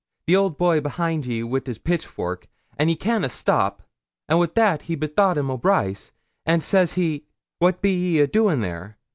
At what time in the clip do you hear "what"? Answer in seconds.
7.59-7.83